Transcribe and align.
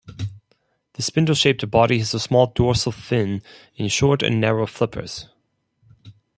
The 0.93 1.03
spindle-shaped 1.03 1.69
body 1.69 1.99
has 1.99 2.15
a 2.15 2.19
small 2.19 2.47
dorsal 2.47 2.91
fin 2.91 3.43
and 3.77 3.91
short 3.91 4.23
and 4.23 4.41
narrow 4.41 4.65
flippers. 4.65 5.27